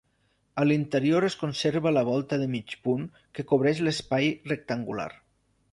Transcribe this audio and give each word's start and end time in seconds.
A 0.61 0.63
l'interior 0.69 1.27
es 1.27 1.35
conserva 1.41 1.93
la 1.93 2.03
volta 2.09 2.41
de 2.45 2.49
mig 2.57 2.75
punt 2.89 3.07
que 3.39 3.47
cobreix 3.53 3.87
l'espai 3.91 4.33
rectangular. 4.55 5.11